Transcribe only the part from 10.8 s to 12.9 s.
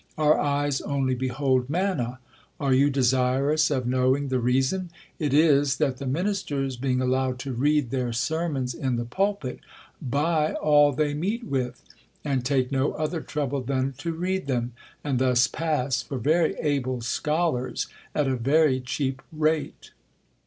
they meet with, and take